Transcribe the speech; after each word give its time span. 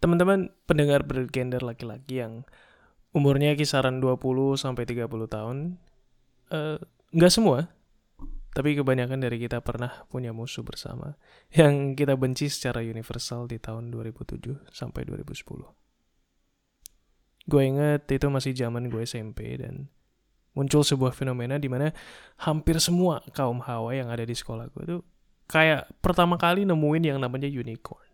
teman-teman 0.00 0.48
pendengar 0.64 1.04
bergender 1.04 1.60
laki-laki 1.60 2.24
yang 2.24 2.48
umurnya 3.12 3.52
kisaran 3.54 4.00
20 4.00 4.56
sampai 4.56 4.88
30 4.88 5.06
tahun 5.28 5.76
eh, 6.50 6.80
nggak 7.12 7.32
semua 7.32 7.68
tapi 8.50 8.74
kebanyakan 8.74 9.22
dari 9.22 9.38
kita 9.38 9.62
pernah 9.62 10.02
punya 10.10 10.34
musuh 10.34 10.66
bersama 10.66 11.14
yang 11.58 11.94
kita 11.94 12.18
benci 12.18 12.50
secara 12.50 12.82
universal 12.82 13.46
di 13.46 13.62
tahun 13.62 13.94
2007 13.94 14.74
sampai 14.74 15.06
2010. 15.06 17.46
Gue 17.50 17.62
inget 17.66 18.06
itu 18.10 18.26
masih 18.30 18.54
zaman 18.54 18.90
gue 18.90 19.02
SMP 19.06 19.58
dan 19.58 19.90
muncul 20.54 20.82
sebuah 20.82 21.14
fenomena 21.14 21.62
di 21.62 21.70
mana 21.70 21.94
hampir 22.42 22.82
semua 22.82 23.22
kaum 23.30 23.62
hawa 23.62 23.94
yang 23.94 24.10
ada 24.10 24.26
di 24.26 24.34
sekolah 24.34 24.66
gue 24.74 24.98
tuh 24.98 25.00
kayak 25.46 25.86
pertama 26.02 26.34
kali 26.34 26.66
nemuin 26.66 27.14
yang 27.14 27.18
namanya 27.22 27.46
unicorn. 27.46 28.09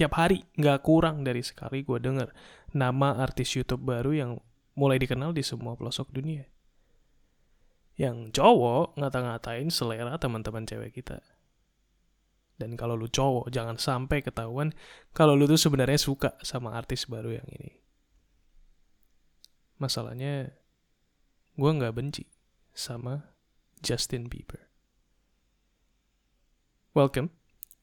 Tiap 0.00 0.16
hari 0.16 0.48
nggak 0.56 0.80
kurang 0.80 1.28
dari 1.28 1.44
sekali 1.44 1.84
gue 1.84 2.00
denger 2.00 2.32
nama 2.72 3.20
artis 3.20 3.52
YouTube 3.52 3.84
baru 3.84 4.16
yang 4.16 4.30
mulai 4.72 4.96
dikenal 4.96 5.36
di 5.36 5.44
semua 5.44 5.76
pelosok 5.76 6.08
dunia 6.08 6.48
yang 8.00 8.32
cowok 8.32 8.96
ngata-ngatain 8.96 9.68
selera 9.68 10.16
teman-teman 10.16 10.64
cewek 10.64 10.96
kita. 10.96 11.20
Dan 12.56 12.72
kalau 12.80 12.96
lu 12.96 13.12
cowok, 13.12 13.52
jangan 13.52 13.76
sampai 13.76 14.24
ketahuan 14.24 14.72
kalau 15.12 15.36
lu 15.36 15.44
tuh 15.44 15.60
sebenarnya 15.60 16.00
suka 16.00 16.32
sama 16.40 16.72
artis 16.72 17.04
baru 17.04 17.36
yang 17.36 17.48
ini. 17.52 17.76
Masalahnya, 19.76 20.56
gue 21.60 21.70
nggak 21.76 21.92
benci 21.92 22.24
sama 22.72 23.36
Justin 23.84 24.32
Bieber. 24.32 24.68
Welcome, 26.96 27.32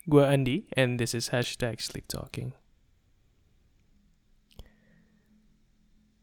gue 0.08 0.24
Andi, 0.24 0.72
and 0.80 0.96
this 0.96 1.12
is 1.12 1.36
hashtag 1.36 1.84
Sleep 1.84 2.08
Talking. 2.08 2.56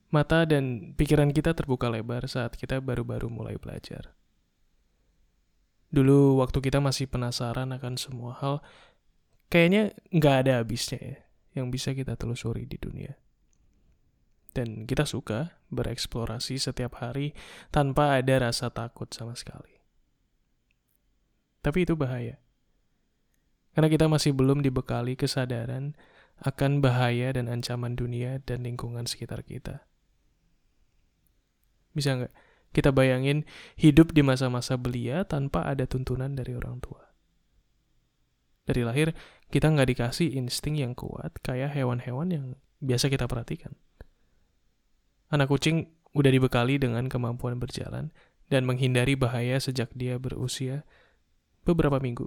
Mata 0.08 0.48
dan 0.48 0.96
pikiran 0.96 1.34
kita 1.34 1.52
terbuka 1.52 1.92
lebar 1.92 2.24
saat 2.24 2.56
kita 2.56 2.80
baru-baru 2.80 3.28
mulai 3.28 3.60
belajar. 3.60 4.16
Dulu 5.92 6.41
waktu 6.41 6.58
kita 6.64 6.80
masih 6.80 7.06
penasaran 7.06 7.70
akan 7.76 7.94
semua 8.00 8.34
hal, 8.41 8.64
kayaknya 9.52 9.92
nggak 10.10 10.36
ada 10.46 10.52
habisnya 10.62 10.98
ya 10.98 11.19
yang 11.54 11.70
bisa 11.70 11.94
kita 11.94 12.19
telusuri 12.19 12.66
di 12.66 12.78
dunia. 12.78 13.14
Dan 14.54 14.86
kita 14.86 15.02
suka 15.02 15.58
bereksplorasi 15.74 16.62
setiap 16.62 17.02
hari 17.02 17.34
tanpa 17.74 18.14
ada 18.14 18.50
rasa 18.50 18.70
takut 18.70 19.10
sama 19.10 19.34
sekali. 19.34 19.82
Tapi 21.58 21.82
itu 21.82 21.98
bahaya. 21.98 22.44
Karena 23.75 23.91
kita 23.91 24.06
masih 24.06 24.33
belum 24.33 24.62
dibekali 24.62 25.19
kesadaran 25.19 25.98
akan 26.42 26.83
bahaya 26.83 27.34
dan 27.34 27.50
ancaman 27.50 27.94
dunia 27.94 28.42
dan 28.42 28.66
lingkungan 28.66 29.06
sekitar 29.06 29.42
kita. 29.42 29.86
Bisa 31.94 32.19
nggak? 32.19 32.33
Kita 32.75 32.91
bayangin 32.91 33.47
hidup 33.78 34.11
di 34.11 34.27
masa-masa 34.27 34.75
belia 34.75 35.22
tanpa 35.22 35.62
ada 35.62 35.86
tuntunan 35.86 36.34
dari 36.34 36.58
orang 36.58 36.83
tua. 36.83 37.06
Dari 38.66 38.83
lahir, 38.83 39.14
kita 39.55 39.70
nggak 39.70 39.94
dikasih 39.94 40.34
insting 40.34 40.83
yang 40.83 40.98
kuat 40.98 41.38
kayak 41.47 41.70
hewan-hewan 41.70 42.28
yang 42.34 42.44
biasa 42.83 43.06
kita 43.06 43.31
perhatikan. 43.31 43.78
Anak 45.31 45.55
kucing 45.55 45.94
udah 46.19 46.31
dibekali 46.34 46.83
dengan 46.83 47.06
kemampuan 47.06 47.62
berjalan 47.62 48.11
dan 48.50 48.66
menghindari 48.66 49.14
bahaya 49.14 49.62
sejak 49.62 49.94
dia 49.94 50.19
berusia 50.19 50.83
beberapa 51.62 52.03
minggu. 52.03 52.27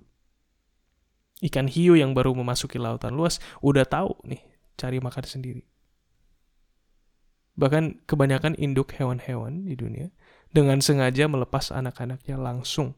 Ikan 1.38 1.69
hiu 1.69 1.93
yang 1.93 2.17
baru 2.17 2.33
memasuki 2.33 2.81
lautan 2.81 3.13
luas 3.13 3.38
udah 3.61 3.85
tahu 3.85 4.17
nih 4.25 4.41
cari 4.73 4.97
makan 4.97 5.25
sendiri. 5.25 5.63
Bahkan 7.57 8.05
kebanyakan 8.05 8.53
induk 8.57 8.93
hewan-hewan 8.97 9.65
di 9.65 9.73
dunia 9.73 10.13
dengan 10.53 10.81
sengaja 10.81 11.25
melepas 11.25 11.73
anak-anaknya 11.73 12.37
langsung 12.37 12.93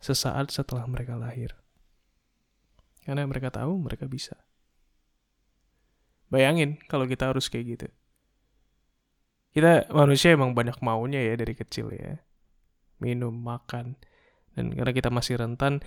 sesaat 0.00 0.52
setelah 0.52 0.84
mereka 0.84 1.16
lahir. 1.16 1.56
Karena 3.02 3.24
mereka 3.24 3.48
tahu 3.48 3.80
mereka 3.80 4.04
bisa. 4.06 4.36
Bayangin 6.32 6.80
kalau 6.88 7.04
kita 7.04 7.28
harus 7.28 7.48
kayak 7.52 7.76
gitu. 7.76 7.88
Kita 9.52 9.84
manusia 9.92 10.32
emang 10.32 10.56
banyak 10.56 10.80
maunya 10.80 11.20
ya 11.20 11.36
dari 11.36 11.52
kecil 11.52 11.92
ya. 11.92 12.24
Minum, 13.04 13.36
makan. 13.36 14.00
Dan 14.56 14.72
karena 14.72 14.92
kita 14.96 15.12
masih 15.12 15.36
rentan, 15.36 15.84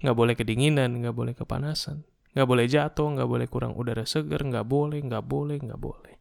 nggak 0.00 0.16
boleh 0.16 0.34
kedinginan, 0.36 1.00
nggak 1.04 1.16
boleh 1.16 1.34
kepanasan. 1.36 2.04
Nggak 2.32 2.48
boleh 2.48 2.66
jatuh, 2.70 3.08
nggak 3.16 3.28
boleh 3.28 3.46
kurang 3.50 3.72
udara 3.74 4.06
segar, 4.06 4.40
nggak 4.40 4.64
boleh, 4.64 5.02
nggak 5.02 5.24
boleh, 5.24 5.58
nggak 5.60 5.80
boleh. 5.80 6.14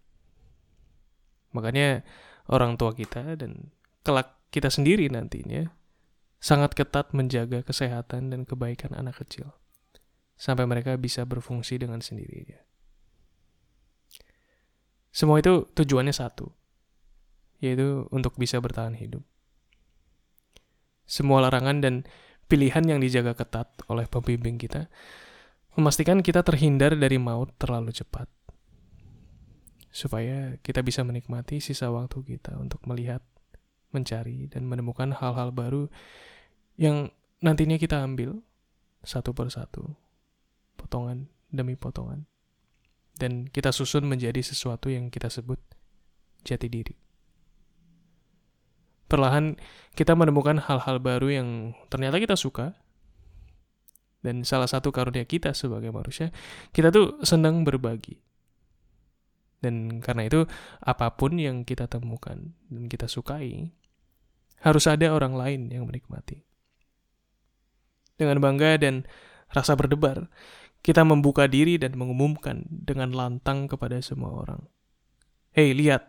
Makanya 1.53 2.03
orang 2.49 2.75
tua 2.75 2.93
kita 2.93 3.37
dan 3.39 3.73
kelak 4.03 4.37
kita 4.49 4.73
sendiri 4.73 5.07
nantinya 5.09 5.69
sangat 6.41 6.73
ketat 6.73 7.13
menjaga 7.13 7.61
kesehatan 7.61 8.33
dan 8.33 8.47
kebaikan 8.47 8.95
anak 8.95 9.21
kecil 9.21 9.53
sampai 10.39 10.63
mereka 10.65 10.95
bisa 10.95 11.27
berfungsi 11.27 11.77
dengan 11.77 11.99
sendirinya. 11.99 12.57
Semua 15.11 15.43
itu 15.43 15.67
tujuannya 15.75 16.15
satu, 16.15 16.47
yaitu 17.59 18.07
untuk 18.13 18.39
bisa 18.39 18.61
bertahan 18.63 18.95
hidup. 18.95 19.25
Semua 21.03 21.43
larangan 21.43 21.81
dan 21.83 21.95
pilihan 22.49 22.81
yang 22.81 22.99
dijaga 22.99 23.37
ketat 23.37 23.69
oleh 23.87 24.09
pembimbing 24.09 24.57
kita 24.57 24.89
memastikan 25.77 26.19
kita 26.25 26.41
terhindar 26.41 26.97
dari 26.97 27.21
maut 27.21 27.53
terlalu 27.61 27.93
cepat 27.93 28.27
supaya 29.89 30.57
kita 30.61 30.85
bisa 30.85 31.01
menikmati 31.01 31.57
sisa 31.61 31.89
waktu 31.89 32.21
kita 32.21 32.55
untuk 32.61 32.79
melihat, 32.85 33.25
mencari, 33.89 34.45
dan 34.47 34.69
menemukan 34.69 35.09
hal-hal 35.17 35.49
baru 35.49 35.89
yang 36.77 37.09
nantinya 37.41 37.81
kita 37.81 37.99
ambil 38.05 38.45
satu 39.01 39.33
persatu, 39.33 39.97
potongan 40.77 41.27
demi 41.49 41.73
potongan, 41.73 42.29
dan 43.17 43.49
kita 43.49 43.73
susun 43.73 44.05
menjadi 44.05 44.39
sesuatu 44.45 44.93
yang 44.93 45.09
kita 45.09 45.27
sebut 45.27 45.57
jati 46.45 46.69
diri. 46.69 47.08
Perlahan 49.09 49.57
kita 49.97 50.13
menemukan 50.13 50.61
hal-hal 50.61 51.01
baru 51.01 51.27
yang 51.33 51.73
ternyata 51.89 52.21
kita 52.21 52.37
suka, 52.37 52.77
dan 54.21 54.45
salah 54.45 54.69
satu 54.69 54.93
karunia 54.93 55.25
kita 55.25 55.57
sebagai 55.57 55.89
manusia, 55.89 56.29
kita 56.71 56.93
tuh 56.93 57.17
senang 57.25 57.65
berbagi 57.65 58.21
dan 59.59 59.99
karena 59.99 60.27
itu, 60.27 60.47
apa 60.79 61.11
pun 61.19 61.35
yang 61.35 61.67
kita 61.67 61.91
temukan 61.91 62.55
dan 62.71 62.83
kita 62.87 63.11
sukai, 63.11 63.75
harus 64.63 64.87
ada 64.87 65.11
orang 65.11 65.35
lain 65.35 65.61
yang 65.71 65.83
menikmati. 65.83 66.47
Dengan 68.15 68.39
bangga 68.39 68.79
dan 68.79 69.03
rasa 69.51 69.75
berdebar, 69.75 70.31
kita 70.79 71.03
membuka 71.03 71.47
diri 71.47 71.75
dan 71.75 71.95
mengumumkan 71.99 72.63
dengan 72.71 73.11
lantang 73.11 73.67
kepada 73.67 73.99
semua 73.99 74.31
orang. 74.31 74.63
Hei, 75.51 75.75
lihat, 75.75 76.07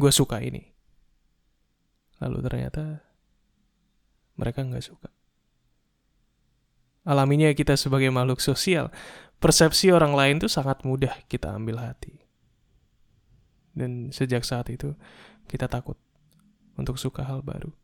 gue 0.00 0.12
suka 0.12 0.40
ini. 0.40 0.71
Lalu 2.22 2.38
ternyata 2.46 3.02
mereka 4.38 4.62
nggak 4.62 4.86
suka. 4.86 5.10
Alaminya 7.02 7.50
kita 7.50 7.74
sebagai 7.74 8.14
makhluk 8.14 8.38
sosial, 8.38 8.94
persepsi 9.42 9.90
orang 9.90 10.14
lain 10.14 10.38
itu 10.38 10.46
sangat 10.46 10.86
mudah 10.86 11.10
kita 11.26 11.50
ambil 11.50 11.82
hati. 11.82 12.22
Dan 13.74 14.14
sejak 14.14 14.46
saat 14.46 14.70
itu, 14.70 14.94
kita 15.50 15.66
takut 15.66 15.98
untuk 16.78 16.94
suka 16.94 17.26
hal 17.26 17.42
baru. 17.42 17.74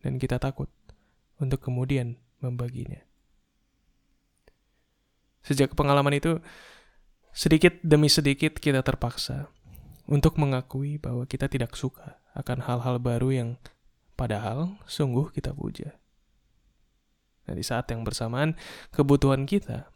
Dan 0.00 0.16
kita 0.16 0.40
takut 0.40 0.72
untuk 1.36 1.60
kemudian 1.60 2.16
membaginya. 2.40 3.02
Sejak 5.44 5.76
pengalaman 5.76 6.16
itu, 6.16 6.40
sedikit 7.36 7.76
demi 7.84 8.08
sedikit 8.08 8.56
kita 8.56 8.80
terpaksa 8.80 9.52
untuk 10.08 10.40
mengakui 10.40 10.96
bahwa 10.96 11.28
kita 11.28 11.46
tidak 11.52 11.76
suka 11.76 12.16
akan 12.32 12.64
hal-hal 12.64 12.96
baru 12.96 13.28
yang 13.28 13.50
padahal 14.16 14.80
sungguh 14.88 15.28
kita 15.30 15.52
puja. 15.52 15.94
Dan 17.44 17.60
di 17.60 17.64
saat 17.64 17.88
yang 17.92 18.02
bersamaan, 18.02 18.56
kebutuhan 18.92 19.44
kita 19.44 19.92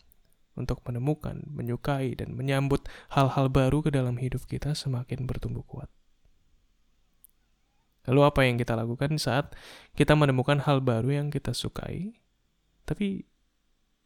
untuk 0.53 0.85
menemukan, 0.85 1.41
menyukai, 1.49 2.13
dan 2.13 2.37
menyambut 2.37 2.85
hal-hal 3.13 3.49
baru 3.49 3.81
ke 3.81 3.89
dalam 3.93 4.21
hidup 4.21 4.45
kita 4.45 4.77
semakin 4.77 5.25
bertumbuh 5.25 5.65
kuat. 5.65 5.89
Lalu 8.09 8.21
apa 8.27 8.41
yang 8.45 8.57
kita 8.61 8.77
lakukan 8.77 9.17
saat 9.17 9.55
kita 9.97 10.13
menemukan 10.13 10.61
hal 10.65 10.85
baru 10.85 11.23
yang 11.23 11.29
kita 11.33 11.57
sukai, 11.57 12.13
tapi 12.85 13.25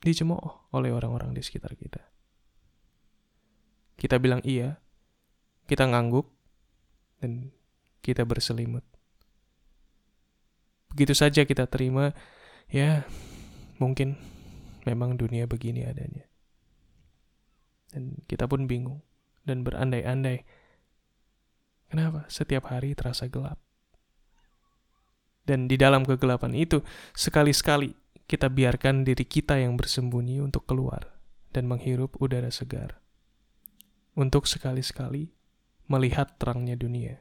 dicemooh 0.04 0.70
oleh 0.70 0.92
orang-orang 0.94 1.34
di 1.34 1.42
sekitar 1.42 1.74
kita? 1.74 2.02
Kita 3.96 4.20
bilang 4.20 4.44
iya, 4.44 4.78
kita 5.66 5.86
ngangguk, 5.86 6.26
dan 7.20 7.50
kita 8.00 8.22
berselimut. 8.22 8.86
Begitu 10.94 11.12
saja 11.12 11.44
kita 11.44 11.68
terima, 11.68 12.16
ya 12.72 13.04
mungkin 13.76 14.16
memang 14.88 15.20
dunia 15.20 15.44
begini 15.44 15.84
adanya. 15.84 16.24
Dan 17.92 18.22
kita 18.30 18.48
pun 18.48 18.64
bingung 18.64 19.02
dan 19.44 19.60
berandai-andai. 19.66 20.46
Kenapa 21.92 22.26
setiap 22.32 22.72
hari 22.72 22.96
terasa 22.96 23.28
gelap? 23.28 23.60
Dan 25.46 25.70
di 25.70 25.78
dalam 25.78 26.02
kegelapan 26.02 26.58
itu, 26.58 26.82
sekali-sekali 27.14 27.94
kita 28.26 28.50
biarkan 28.50 29.06
diri 29.06 29.22
kita 29.22 29.62
yang 29.62 29.78
bersembunyi 29.78 30.42
untuk 30.42 30.66
keluar 30.66 31.14
dan 31.54 31.70
menghirup 31.70 32.18
udara 32.18 32.50
segar. 32.50 32.98
Untuk 34.18 34.50
sekali-sekali 34.50 35.35
melihat 35.86 36.34
terangnya 36.38 36.74
dunia. 36.74 37.18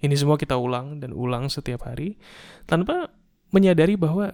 Ini 0.00 0.14
semua 0.16 0.40
kita 0.40 0.56
ulang 0.56 0.98
dan 0.98 1.12
ulang 1.12 1.52
setiap 1.52 1.84
hari 1.84 2.16
tanpa 2.64 3.12
menyadari 3.52 4.00
bahwa 4.00 4.32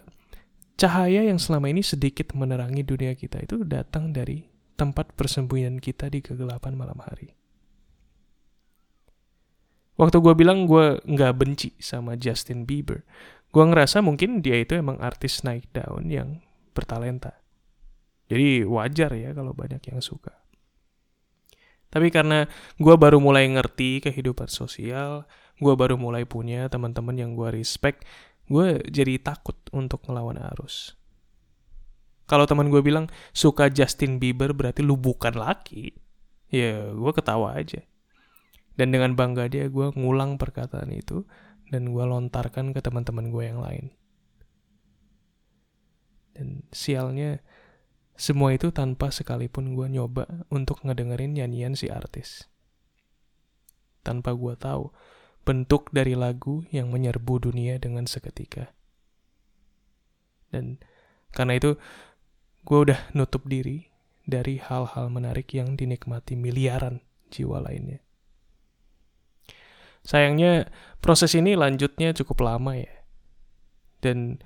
cahaya 0.79 1.27
yang 1.27 1.41
selama 1.43 1.73
ini 1.73 1.83
sedikit 1.83 2.37
menerangi 2.37 2.87
dunia 2.87 3.17
kita 3.19 3.43
itu 3.43 3.67
datang 3.67 4.15
dari 4.15 4.47
tempat 4.77 5.17
persembunyian 5.17 5.83
kita 5.83 6.13
di 6.13 6.23
kegelapan 6.23 6.77
malam 6.77 7.01
hari. 7.03 7.35
Waktu 9.97 10.21
gue 10.21 10.35
bilang 10.37 10.69
gue 10.69 11.01
nggak 11.09 11.33
benci 11.41 11.73
sama 11.81 12.21
Justin 12.21 12.69
Bieber, 12.69 13.03
gue 13.49 13.65
ngerasa 13.65 14.05
mungkin 14.05 14.45
dia 14.45 14.61
itu 14.61 14.77
emang 14.77 15.01
artis 15.01 15.41
naik 15.41 15.73
daun 15.73 16.13
yang 16.13 16.45
bertalenta. 16.77 17.41
Jadi 18.29 18.69
wajar 18.69 19.17
ya 19.17 19.33
kalau 19.33 19.57
banyak 19.57 19.81
yang 19.89 20.05
suka. 20.05 20.46
Tapi 21.97 22.13
karena 22.13 22.45
gue 22.77 22.93
baru 22.93 23.17
mulai 23.17 23.49
ngerti 23.49 24.05
kehidupan 24.05 24.53
sosial, 24.53 25.25
gue 25.57 25.73
baru 25.73 25.97
mulai 25.97 26.29
punya 26.29 26.69
teman-teman 26.69 27.17
yang 27.17 27.33
gue 27.33 27.49
respect, 27.49 28.05
gue 28.53 28.85
jadi 28.85 29.17
takut 29.17 29.57
untuk 29.73 30.05
ngelawan 30.05 30.37
arus. 30.53 30.93
Kalau 32.29 32.45
teman 32.45 32.69
gue 32.69 32.85
bilang 32.85 33.09
suka 33.33 33.73
Justin 33.73 34.21
Bieber 34.21 34.53
berarti 34.53 34.85
lu 34.85 35.01
bukan 35.01 35.41
laki, 35.41 35.97
ya 36.53 36.93
gue 36.93 37.13
ketawa 37.17 37.57
aja. 37.57 37.81
Dan 38.77 38.93
dengan 38.93 39.17
bangga 39.17 39.49
dia 39.49 39.73
gue 39.73 39.89
ngulang 39.97 40.37
perkataan 40.37 40.93
itu 40.93 41.25
dan 41.73 41.97
gue 41.97 42.05
lontarkan 42.05 42.77
ke 42.77 42.85
teman-teman 42.85 43.33
gue 43.33 43.41
yang 43.49 43.65
lain. 43.65 43.89
Dan 46.37 46.61
sialnya 46.77 47.41
semua 48.17 48.57
itu 48.57 48.73
tanpa 48.73 49.13
sekalipun 49.13 49.77
gue 49.77 49.93
nyoba 49.93 50.49
untuk 50.49 50.81
ngedengerin 50.83 51.37
nyanyian 51.37 51.77
si 51.77 51.93
artis. 51.93 52.49
Tanpa 54.01 54.33
gue 54.33 54.57
tahu 54.57 54.89
bentuk 55.45 55.93
dari 55.93 56.17
lagu 56.17 56.65
yang 56.73 56.89
menyerbu 56.89 57.53
dunia 57.53 57.77
dengan 57.77 58.09
seketika. 58.09 58.73
Dan 60.49 60.81
karena 61.31 61.61
itu 61.61 61.77
gue 62.65 62.79
udah 62.89 63.01
nutup 63.13 63.45
diri 63.45 63.93
dari 64.27 64.59
hal-hal 64.59 65.07
menarik 65.13 65.53
yang 65.55 65.79
dinikmati 65.79 66.35
miliaran 66.35 67.05
jiwa 67.31 67.63
lainnya. 67.63 68.03
Sayangnya 70.03 70.71
proses 71.03 71.35
ini 71.35 71.55
lanjutnya 71.55 72.15
cukup 72.15 72.47
lama 72.47 72.79
ya. 72.79 72.91
Dan 74.03 74.39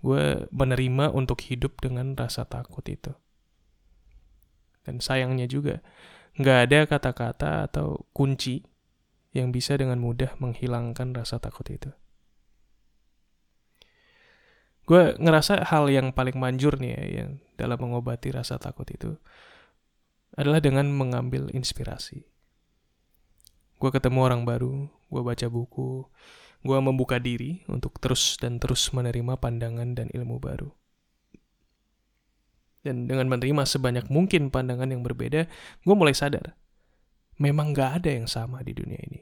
gue 0.00 0.48
menerima 0.48 1.12
untuk 1.12 1.40
hidup 1.44 1.80
dengan 1.80 2.16
rasa 2.16 2.48
takut 2.48 2.84
itu. 2.88 3.12
Dan 4.84 4.98
sayangnya 5.04 5.44
juga, 5.44 5.84
nggak 6.40 6.58
ada 6.68 6.78
kata-kata 6.88 7.50
atau 7.68 8.08
kunci 8.16 8.64
yang 9.36 9.52
bisa 9.52 9.76
dengan 9.76 10.00
mudah 10.00 10.34
menghilangkan 10.40 11.12
rasa 11.12 11.38
takut 11.38 11.68
itu. 11.68 11.92
Gue 14.88 15.14
ngerasa 15.20 15.68
hal 15.68 15.86
yang 15.92 16.10
paling 16.10 16.34
manjur 16.34 16.80
nih 16.80 16.92
ya, 16.96 17.04
yang 17.22 17.30
dalam 17.54 17.78
mengobati 17.78 18.32
rasa 18.34 18.56
takut 18.58 18.88
itu, 18.90 19.14
adalah 20.34 20.58
dengan 20.58 20.88
mengambil 20.90 21.52
inspirasi 21.52 22.30
gue 23.80 23.90
ketemu 23.90 24.18
orang 24.20 24.42
baru, 24.44 24.92
gue 24.92 25.22
baca 25.24 25.46
buku, 25.48 26.04
gue 26.60 26.78
membuka 26.78 27.16
diri 27.16 27.64
untuk 27.72 27.96
terus 27.98 28.36
dan 28.36 28.60
terus 28.60 28.92
menerima 28.92 29.40
pandangan 29.40 29.96
dan 29.96 30.12
ilmu 30.12 30.36
baru. 30.36 30.68
Dan 32.80 33.04
dengan 33.04 33.28
menerima 33.28 33.64
sebanyak 33.68 34.08
mungkin 34.08 34.48
pandangan 34.48 34.88
yang 34.88 35.04
berbeda, 35.04 35.48
gue 35.84 35.94
mulai 35.96 36.16
sadar, 36.16 36.56
memang 37.36 37.76
gak 37.76 38.04
ada 38.04 38.10
yang 38.16 38.28
sama 38.28 38.64
di 38.64 38.72
dunia 38.72 39.00
ini. 39.04 39.20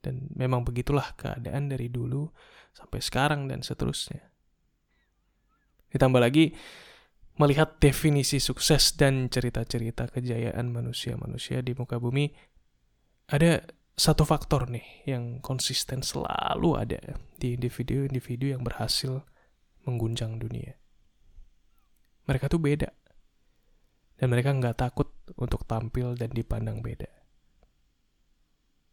Dan 0.00 0.28
memang 0.36 0.64
begitulah 0.64 1.16
keadaan 1.16 1.72
dari 1.72 1.88
dulu 1.88 2.28
sampai 2.76 3.00
sekarang 3.00 3.48
dan 3.48 3.64
seterusnya. 3.64 4.28
Ditambah 5.88 6.20
lagi, 6.20 6.52
melihat 7.40 7.80
definisi 7.80 8.42
sukses 8.42 8.92
dan 8.98 9.32
cerita-cerita 9.32 10.10
kejayaan 10.12 10.68
manusia-manusia 10.68 11.64
di 11.64 11.72
muka 11.72 11.96
bumi 11.96 12.28
ada 13.30 13.62
satu 13.98 14.22
faktor 14.22 14.70
nih 14.70 15.10
yang 15.10 15.42
konsisten 15.42 16.06
selalu 16.06 16.78
ada 16.78 17.02
di 17.34 17.58
individu-individu 17.58 18.54
yang 18.54 18.62
berhasil 18.62 19.26
mengguncang 19.82 20.38
dunia. 20.38 20.78
Mereka 22.30 22.46
tuh 22.46 22.62
beda. 22.62 22.94
Dan 24.18 24.30
mereka 24.30 24.54
nggak 24.54 24.78
takut 24.78 25.10
untuk 25.34 25.66
tampil 25.66 26.14
dan 26.14 26.30
dipandang 26.30 26.78
beda. 26.78 27.10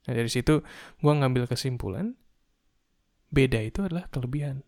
Nah 0.06 0.14
dari 0.14 0.30
situ 0.30 0.62
gue 1.02 1.14
ngambil 1.14 1.50
kesimpulan, 1.50 2.14
beda 3.30 3.62
itu 3.62 3.86
adalah 3.86 4.10
kelebihan. 4.10 4.66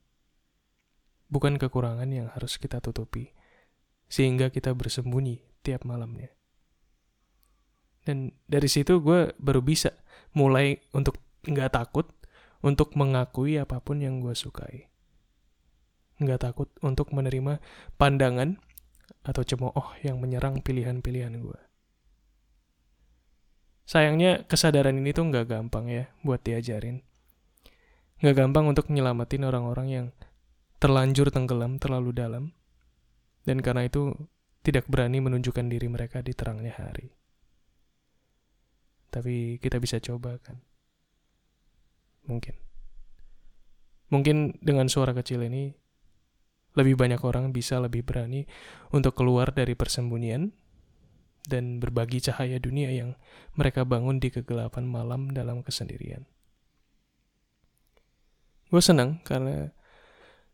Bukan 1.30 1.62
kekurangan 1.62 2.10
yang 2.10 2.30
harus 2.34 2.58
kita 2.58 2.82
tutupi, 2.82 3.34
sehingga 4.10 4.50
kita 4.50 4.74
bersembunyi 4.74 5.46
tiap 5.62 5.86
malamnya. 5.86 6.34
Dan 8.02 8.34
dari 8.50 8.66
situ 8.66 8.98
gue 9.04 9.36
baru 9.38 9.62
bisa 9.62 9.94
mulai 10.38 10.78
untuk 10.94 11.18
nggak 11.50 11.74
takut 11.74 12.06
untuk 12.62 12.94
mengakui 12.94 13.58
apa 13.58 13.82
pun 13.82 13.98
yang 13.98 14.22
gue 14.22 14.38
sukai. 14.38 14.86
Nggak 16.22 16.46
takut 16.46 16.70
untuk 16.86 17.10
menerima 17.10 17.58
pandangan 17.98 18.62
atau 19.26 19.42
cemooh 19.42 19.98
yang 20.06 20.22
menyerang 20.22 20.62
pilihan-pilihan 20.62 21.42
gue. 21.42 21.60
Sayangnya 23.88 24.46
kesadaran 24.46 25.00
ini 25.02 25.16
tuh 25.16 25.26
nggak 25.34 25.50
gampang 25.50 25.90
ya 25.90 26.06
buat 26.22 26.46
diajarin. 26.46 27.02
Nggak 28.22 28.36
gampang 28.38 28.66
untuk 28.70 28.94
nyelamatin 28.94 29.46
orang-orang 29.46 29.88
yang 29.90 30.08
terlanjur 30.78 31.34
tenggelam 31.34 31.82
terlalu 31.82 32.14
dalam. 32.14 32.46
Dan 33.48 33.64
karena 33.64 33.88
itu 33.88 34.12
tidak 34.62 34.92
berani 34.92 35.24
menunjukkan 35.24 35.72
diri 35.72 35.88
mereka 35.88 36.20
di 36.20 36.36
terangnya 36.36 36.76
hari 36.76 37.17
tapi 39.10 39.58
kita 39.64 39.80
bisa 39.80 39.98
coba 40.04 40.40
kan 40.44 40.60
mungkin 42.28 42.56
mungkin 44.12 44.56
dengan 44.60 44.88
suara 44.92 45.16
kecil 45.16 45.44
ini 45.48 45.76
lebih 46.78 46.94
banyak 46.94 47.20
orang 47.26 47.50
bisa 47.50 47.82
lebih 47.82 48.06
berani 48.06 48.46
untuk 48.94 49.18
keluar 49.18 49.50
dari 49.50 49.74
persembunyian 49.74 50.54
dan 51.48 51.80
berbagi 51.82 52.22
cahaya 52.22 52.62
dunia 52.62 52.92
yang 52.94 53.16
mereka 53.58 53.88
bangun 53.88 54.22
di 54.22 54.30
kegelapan 54.30 54.84
malam 54.84 55.32
dalam 55.32 55.64
kesendirian. 55.64 56.28
Gue 58.68 58.84
senang 58.84 59.24
karena 59.24 59.72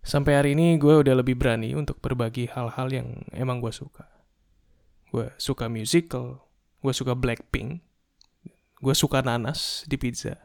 sampai 0.05 0.37
hari 0.37 0.49
ini 0.53 0.77
gue 0.77 1.01
udah 1.01 1.17
lebih 1.17 1.33
berani 1.33 1.73
untuk 1.73 1.97
berbagi 1.99 2.45
hal-hal 2.45 2.87
yang 2.93 3.25
emang 3.33 3.57
gue 3.57 3.73
suka. 3.73 4.05
Gue 5.09 5.33
suka 5.41 5.65
musical, 5.65 6.45
gue 6.85 6.93
suka 6.93 7.17
Blackpink, 7.17 7.81
gue 8.83 8.91
suka 8.91 9.23
nanas 9.23 9.87
di 9.87 9.95
pizza. 9.95 10.35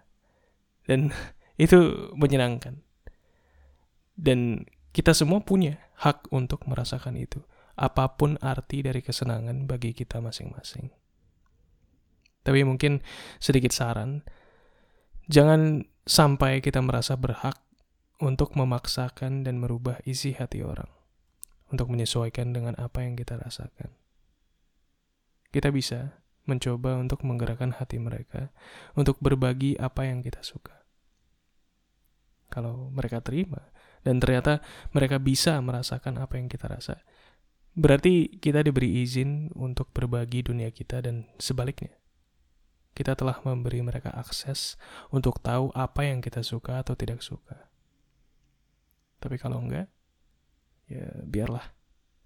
Dan 0.86 1.10
itu 1.64 2.14
menyenangkan. 2.14 2.78
Dan 4.14 4.62
kita 4.94 5.10
semua 5.10 5.42
punya 5.42 5.82
hak 5.98 6.30
untuk 6.30 6.62
merasakan 6.70 7.18
itu. 7.18 7.42
Apa 7.74 8.14
pun 8.14 8.38
arti 8.38 8.82
dari 8.82 9.02
kesenangan 9.02 9.66
bagi 9.66 9.94
kita 9.94 10.22
masing-masing. 10.22 10.90
Tapi 12.46 12.62
mungkin 12.62 13.02
sedikit 13.42 13.74
saran. 13.74 14.22
Jangan 15.28 15.84
sampai 16.08 16.64
kita 16.64 16.80
merasa 16.80 17.18
berhak 17.18 17.58
untuk 18.18 18.56
memaksakan 18.58 19.46
dan 19.46 19.62
merubah 19.62 20.02
isi 20.02 20.34
hati 20.34 20.62
orang. 20.62 20.90
Untuk 21.68 21.92
menyesuaikan 21.92 22.50
dengan 22.50 22.74
apa 22.80 23.04
yang 23.04 23.14
kita 23.14 23.38
rasakan. 23.38 23.92
Kita 25.52 25.68
bisa 25.70 26.18
mencoba 26.48 26.96
untuk 26.96 27.22
menggerakkan 27.22 27.76
hati 27.76 28.00
mereka 28.00 28.48
untuk 28.96 29.20
berbagi 29.20 29.76
apa 29.76 30.08
yang 30.08 30.24
kita 30.24 30.40
suka. 30.40 30.74
Kalau 32.48 32.88
mereka 32.88 33.20
terima 33.20 33.68
dan 34.00 34.18
ternyata 34.18 34.64
mereka 34.96 35.20
bisa 35.20 35.60
merasakan 35.60 36.16
apa 36.16 36.40
yang 36.40 36.48
kita 36.48 36.64
rasa, 36.64 37.04
berarti 37.76 38.40
kita 38.40 38.64
diberi 38.64 39.04
izin 39.04 39.52
untuk 39.52 39.92
berbagi 39.92 40.42
dunia 40.42 40.72
kita 40.72 41.04
dan 41.04 41.28
sebaliknya. 41.36 41.92
Kita 42.96 43.14
telah 43.14 43.38
memberi 43.46 43.78
mereka 43.84 44.10
akses 44.10 44.74
untuk 45.14 45.38
tahu 45.38 45.70
apa 45.76 46.02
yang 46.02 46.18
kita 46.18 46.42
suka 46.42 46.82
atau 46.82 46.98
tidak 46.98 47.22
suka. 47.22 47.70
Tapi 49.22 49.38
kalau 49.38 49.62
enggak, 49.62 49.86
ya 50.90 51.06
biarlah 51.22 51.62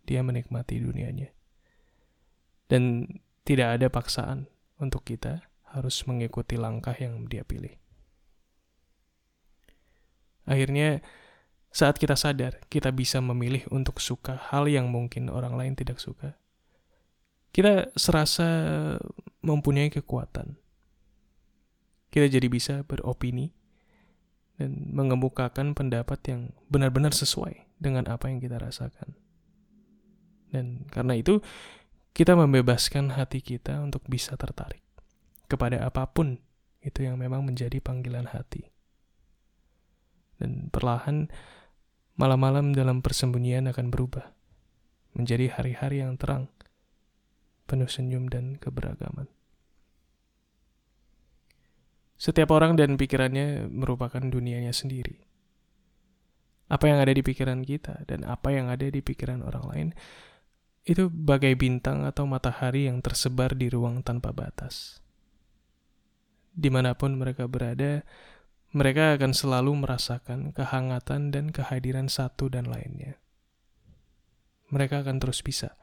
dia 0.09 0.25
menikmati 0.25 0.81
dunianya. 0.81 1.29
Dan 2.73 3.05
tidak 3.42 3.78
ada 3.78 3.87
paksaan 3.90 4.46
untuk 4.78 5.02
kita 5.06 5.42
harus 5.72 6.04
mengikuti 6.04 6.54
langkah 6.61 6.94
yang 6.94 7.26
dia 7.26 7.42
pilih. 7.42 7.72
Akhirnya, 10.44 11.00
saat 11.72 11.96
kita 11.96 12.18
sadar, 12.18 12.61
kita 12.68 12.92
bisa 12.92 13.22
memilih 13.25 13.64
untuk 13.72 14.02
suka 14.02 14.37
hal 14.52 14.68
yang 14.68 14.92
mungkin 14.92 15.32
orang 15.32 15.56
lain 15.56 15.72
tidak 15.72 16.02
suka. 16.02 16.37
Kita 17.52 17.94
serasa 17.96 18.49
mempunyai 19.40 19.88
kekuatan. 19.88 20.56
Kita 22.12 22.28
jadi 22.28 22.49
bisa 22.52 22.84
beropini 22.84 23.56
dan 24.61 24.92
mengemukakan 24.92 25.72
pendapat 25.72 26.20
yang 26.28 26.52
benar-benar 26.68 27.16
sesuai 27.16 27.80
dengan 27.80 28.04
apa 28.12 28.28
yang 28.28 28.37
kita 28.37 28.61
rasakan. 28.61 29.16
Dan 30.52 30.84
karena 30.92 31.16
itu, 31.16 31.40
kita 32.12 32.37
membebaskan 32.37 33.16
hati 33.16 33.40
kita 33.40 33.81
untuk 33.81 34.04
bisa 34.04 34.37
tertarik 34.37 34.85
kepada 35.49 35.85
apa 35.85 36.09
pun 36.09 36.40
itu 36.85 37.04
yang 37.04 37.16
memang 37.16 37.45
menjadi 37.45 37.78
panggilan 37.81 38.28
hati. 38.28 38.69
Dan 40.37 40.69
perlahan, 40.75 41.31
malam-malam 42.19 42.75
dalam 42.75 43.00
persembunyian 43.00 43.71
akan 43.71 43.88
berubah 43.95 44.35
menjadi 45.14 45.54
hari-hari 45.54 46.02
yang 46.02 46.19
terang, 46.19 46.50
penuh 47.71 47.87
senyum 47.87 48.26
dan 48.26 48.59
keberagaman. 48.59 49.31
Setiap 52.19 52.54
orang 52.54 52.78
dan 52.78 52.95
pikirannya 52.99 53.66
merupakan 53.66 54.23
dunianya 54.23 54.71
sendiri. 54.75 55.23
Apa 56.73 56.88
yang 56.88 57.02
ada 57.02 57.12
di 57.12 57.21
pikiran 57.21 57.61
kita 57.66 58.09
dan 58.09 58.25
apa 58.25 58.54
yang 58.54 58.73
ada 58.73 58.88
di 58.88 59.04
pikiran 59.04 59.45
orang 59.45 59.64
lain 59.69 59.88
itu 60.83 61.07
bagai 61.07 61.55
bintang 61.55 62.03
atau 62.03 62.27
matahari 62.27 62.91
yang 62.91 62.99
tersebar 62.99 63.55
di 63.55 63.71
ruang 63.71 64.03
tanpa 64.03 64.35
batas. 64.35 64.99
Di 66.53 66.69
mana 66.69 66.99
pun 66.99 67.15
mereka 67.15 67.47
berada, 67.47 68.03
mereka 68.75 69.15
akan 69.15 69.33
selalu 69.37 69.73
merasakan 69.87 70.51
kehangatan 70.51 71.31
dan 71.31 71.55
kehadiran 71.55 72.11
satu 72.11 72.51
dan 72.51 72.67
lainnya. 72.67 73.21
Mereka 74.73 75.07
akan 75.07 75.21
terus 75.23 75.45
bisa 75.45 75.79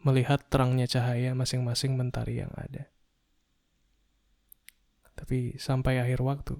melihat 0.00 0.46
terangnya 0.48 0.88
cahaya 0.88 1.36
masing-masing 1.36 1.98
mentari 1.98 2.40
yang 2.40 2.52
ada. 2.54 2.88
Tapi 5.14 5.56
sampai 5.56 6.00
akhir 6.00 6.20
waktu, 6.20 6.56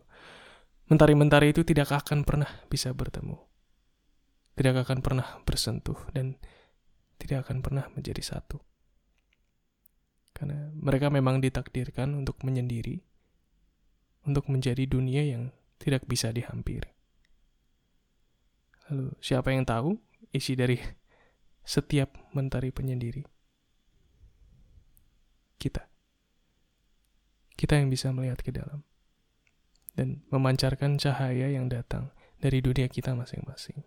mentari-mentari 0.88 1.52
itu 1.52 1.62
tidak 1.62 1.90
akan 1.92 2.25
pernah 2.25 2.50
bisa 2.68 2.92
bertemu. 2.92 3.37
Tidak 4.54 4.75
akan 4.87 4.99
pernah 5.02 5.42
bersentuh 5.42 5.99
dan 6.14 6.38
tidak 7.24 7.48
akan 7.48 7.64
pernah 7.64 7.88
menjadi 7.96 8.20
satu. 8.20 8.60
Karena 10.36 10.68
mereka 10.76 11.08
memang 11.08 11.40
ditakdirkan 11.40 12.12
untuk 12.12 12.44
menyendiri, 12.44 13.00
untuk 14.28 14.52
menjadi 14.52 14.84
dunia 14.84 15.24
yang 15.24 15.48
tidak 15.80 16.04
bisa 16.04 16.28
dihampiri. 16.30 16.92
Lalu, 18.92 19.16
siapa 19.24 19.48
yang 19.48 19.64
tahu 19.64 19.96
isi 20.36 20.52
dari 20.52 20.76
setiap 21.64 22.12
mentari 22.36 22.68
penyendiri? 22.68 23.24
Kita 25.56 25.94
kita 27.64 27.80
yang 27.80 27.88
bisa 27.88 28.12
melihat 28.12 28.44
ke 28.44 28.52
dalam 28.52 28.84
dan 29.94 30.20
memancarkan 30.28 31.00
cahaya 31.00 31.48
yang 31.48 31.70
datang 31.70 32.12
dari 32.42 32.60
dunia 32.60 32.90
kita 32.90 33.14
masing-masing. 33.16 33.80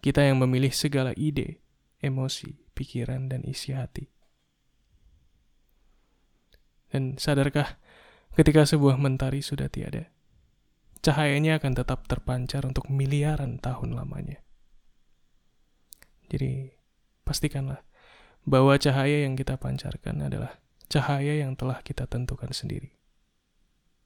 Kita 0.00 0.24
yang 0.24 0.40
memilih 0.40 0.72
segala 0.72 1.12
ide, 1.12 1.60
emosi, 2.00 2.72
pikiran, 2.72 3.28
dan 3.28 3.44
isi 3.44 3.76
hati. 3.76 4.08
Dan 6.88 7.20
sadarkah 7.20 7.76
ketika 8.34 8.64
sebuah 8.64 8.96
mentari 8.96 9.44
sudah 9.44 9.68
tiada, 9.68 10.08
cahayanya 11.04 11.60
akan 11.60 11.72
tetap 11.76 12.08
terpancar 12.08 12.64
untuk 12.64 12.88
miliaran 12.88 13.60
tahun 13.60 13.94
lamanya. 13.94 14.40
Jadi, 16.32 16.72
pastikanlah 17.22 17.84
bahwa 18.48 18.74
cahaya 18.80 19.28
yang 19.28 19.36
kita 19.36 19.60
pancarkan 19.60 20.24
adalah 20.24 20.56
cahaya 20.88 21.44
yang 21.44 21.54
telah 21.54 21.84
kita 21.84 22.08
tentukan 22.08 22.50
sendiri, 22.50 22.96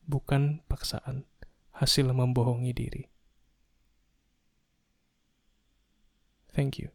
bukan 0.04 0.60
paksaan 0.66 1.24
hasil 1.72 2.10
membohongi 2.10 2.74
diri. 2.74 3.13
Thank 6.54 6.78
you. 6.78 6.90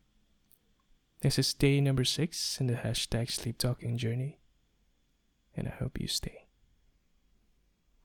This 1.21 1.37
is 1.37 1.53
day 1.53 1.81
number 1.81 2.05
six 2.05 2.61
in 2.61 2.67
the 2.67 2.75
hashtag 2.75 3.29
sleep 3.29 3.57
talking 3.57 3.97
journey, 3.97 4.39
and 5.55 5.67
I 5.67 5.71
hope 5.71 5.99
you 5.99 6.07
stay. 6.07 6.48